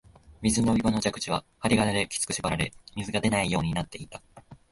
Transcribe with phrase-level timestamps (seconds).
[0.41, 4.19] 水飲み場の蛇口は針金できつく縛られ、水が出ないようになっていた